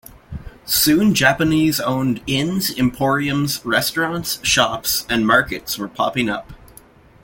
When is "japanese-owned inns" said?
1.13-2.71